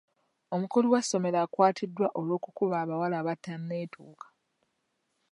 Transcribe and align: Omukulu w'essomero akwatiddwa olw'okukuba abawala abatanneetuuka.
Omukulu 0.55 0.87
w'essomero 0.93 1.37
akwatiddwa 1.45 2.07
olw'okukuba 2.19 2.75
abawala 2.83 3.15
abatanneetuuka. 3.21 4.27